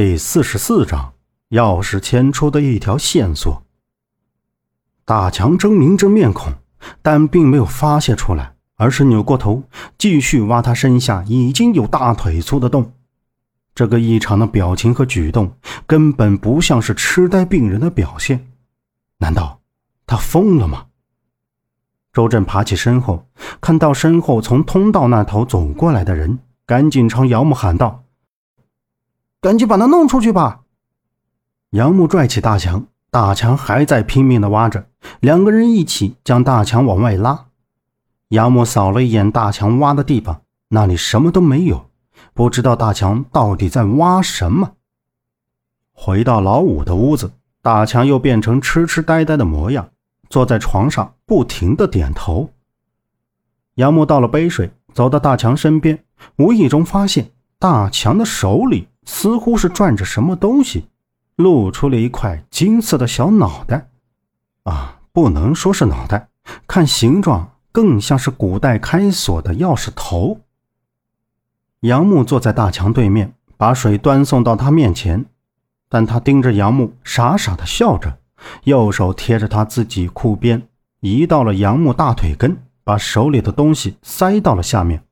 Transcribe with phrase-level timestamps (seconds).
[0.00, 1.12] 第四十四章，
[1.50, 3.64] 钥匙牵出的一条线索。
[5.04, 6.52] 大强狰狞着面孔，
[7.02, 9.64] 但并没有发泄出来，而是扭过头
[9.98, 12.92] 继续挖他身下已经有大腿粗的洞。
[13.74, 15.52] 这个异常的表情和举动，
[15.84, 18.46] 根本不像是痴呆病人的表现。
[19.18, 19.58] 难道
[20.06, 20.86] 他疯了吗？
[22.12, 23.26] 周震爬起身后，
[23.60, 28.04] 看到身后从通道那头走过来的人，赶紧朝姚木喊道。
[29.40, 30.62] 赶紧把他弄出去吧！
[31.70, 34.88] 杨木拽起大强，大强还在拼命的挖着，
[35.20, 37.46] 两个人一起将大强往外拉。
[38.30, 41.88] 杨木扫了一眼大强挖的地方，那里什么都没有，
[42.34, 44.72] 不知道大强到底在挖什么。
[45.92, 47.30] 回到老五的屋子，
[47.62, 49.88] 大强又变成痴痴呆呆的模样，
[50.28, 52.50] 坐在床上不停的点头。
[53.76, 56.04] 杨木倒了杯水，走到大强身边，
[56.38, 58.88] 无意中发现大强的手里。
[59.08, 60.84] 似乎是转着什么东西，
[61.34, 63.88] 露出了一块金色的小脑袋。
[64.64, 66.28] 啊，不能说是脑袋，
[66.66, 70.40] 看形状更像是古代开锁的钥匙头。
[71.80, 75.24] 杨木坐在大墙对面，把水端送到他面前，
[75.88, 78.18] 但他盯着杨木，傻傻的笑着，
[78.64, 80.68] 右手贴着他自己裤边，
[81.00, 85.02] 移到了杨木大腿根，把手里的东西塞到了下面。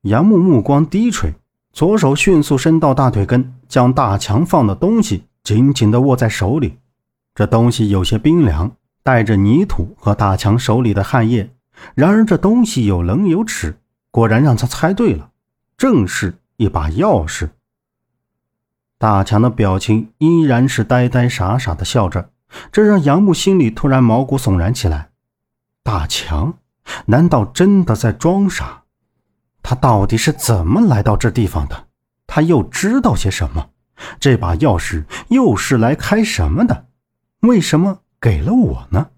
[0.00, 1.34] 杨木目光低垂。
[1.72, 6.78] 左手迅速伸到大腿根，将大强放的东西紧紧地握在手里。
[7.34, 11.54] 这东西有些冰凉，带着泥土和大强手里的汗液。
[11.94, 13.78] 然而这东西有棱有齿，
[14.10, 15.30] 果然让他猜对了，
[15.78, 17.50] 正是一把钥匙。
[18.98, 22.30] 大强的表情依然是呆呆傻傻的笑着，
[22.70, 25.10] 这让杨木心里突然毛骨悚然起来。
[25.82, 26.52] 大强，
[27.06, 28.79] 难道真的在装傻？
[29.62, 31.88] 他到底是怎么来到这地方的？
[32.26, 33.70] 他又知道些什么？
[34.18, 36.86] 这把钥匙又是来开什么的？
[37.40, 39.08] 为什么给了我呢？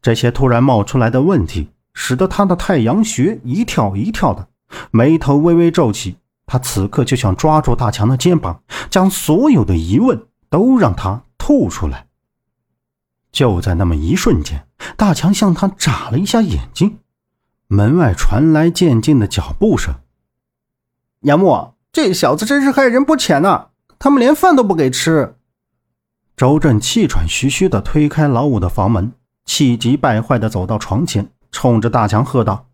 [0.00, 4.48] 这些突然冒出来的问题，使得他的太阳穴一跳一跳的，
[4.90, 6.16] 眉头微微皱起。
[6.46, 12.06] 他此刻就想抓住大强的肩膀，将所有的疑问都让他吐出来。
[13.30, 14.66] 就在那么一瞬间，
[14.96, 16.98] 大强向他眨了一下眼睛。
[17.70, 19.94] 门外传来渐近的脚步声。
[21.20, 23.66] 杨木，这小子真是害人不浅呐！
[23.98, 25.34] 他们连饭都不给吃。
[26.34, 29.12] 周震气喘吁吁地推开老五的房门，
[29.44, 32.68] 气急败坏地走到床前，冲着大强喝道：“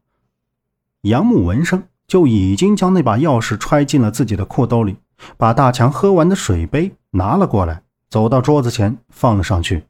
[1.03, 4.99] 杨木闻声，就已经将那把钥匙揣进了自己的裤兜里，
[5.37, 9.87] 把大强喝完的水杯拿了过来，走到桌子前放了上去。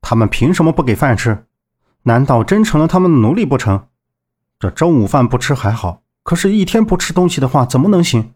[0.00, 1.44] 他们凭什么不给饭吃？
[2.04, 3.86] 难道真成了他们的奴隶不成？”
[4.62, 8.32] 这中午饭不吃还好，可是，一天不吃东西的话，怎么能行？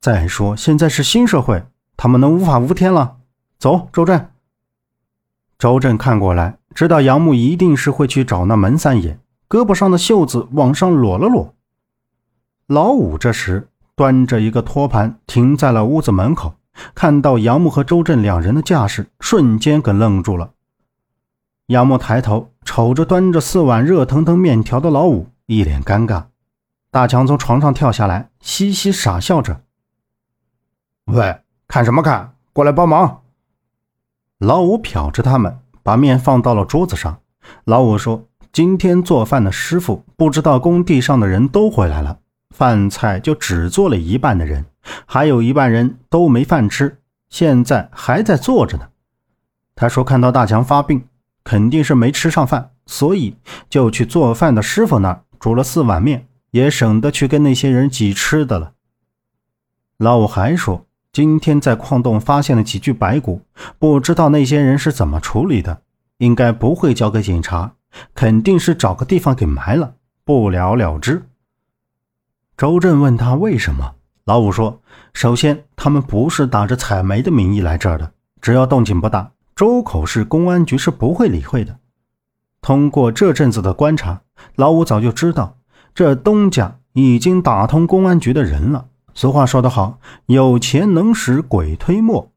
[0.00, 1.64] 再说，现在是新社会，
[1.96, 3.18] 他们能无法无天了？
[3.56, 4.28] 走，周震。
[5.56, 11.54] 周震看过来，知道杨木一定是会去找那门三爷，胳膊上的袖子往上裸了裸。
[12.66, 16.54] 老五这时端着一个托盘停在了屋子门口，
[16.92, 20.50] 看到杨木和周震两人的架势，瞬间给愣住了。
[21.68, 25.28] 杨木抬头瞅着端着四碗热腾腾面条的老五。
[25.46, 26.24] 一脸尴尬，
[26.90, 29.62] 大强从床上跳下来，嘻嘻傻笑着
[31.06, 32.34] ：“喂，看什么看？
[32.52, 33.22] 过来帮忙！”
[34.38, 37.20] 老五瞟着他们，把面放到了桌子上。
[37.62, 42.18] 老五说：“今天做饭的师傅不知道工地上的人都回来了，
[42.50, 44.66] 饭菜就只做了一半的人，
[45.06, 48.88] 还有一半人都没饭吃，现在还在做着呢。”
[49.76, 51.06] 他说：“看到大强发病，
[51.44, 53.36] 肯定是没吃上饭，所以
[53.70, 58.72] 就去做饭的师傅那儿。”煮了四碗面，也省得去跟那些人挤吃的了。
[59.98, 63.40] 老五还说，今天在矿洞发现了几具白骨，
[63.78, 65.82] 不知道那些人是怎么处理的，
[66.18, 67.72] 应该不会交给警察，
[68.14, 71.22] 肯定是找个地方给埋了，不了了之。
[72.56, 74.80] 周震问他为什么，老五说：
[75.14, 81.78] 首先，他们不是打着采煤的名义来这儿的，只要动静不大，周口市公安局是不会理会的。
[82.66, 84.22] 通过这阵子的观察。
[84.56, 85.56] 老五早就知道，
[85.94, 88.88] 这东家已经打通公安局的人了。
[89.14, 92.32] 俗话说得好，有钱能使鬼推磨。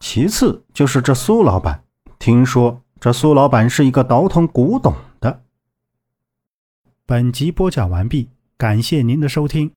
[0.00, 1.84] 其次就是这苏老板，
[2.18, 5.42] 听说这苏老板是一个倒腾古董的。
[7.04, 9.70] 本集播讲完毕，感谢您的收听。